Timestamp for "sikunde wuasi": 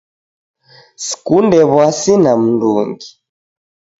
1.05-2.13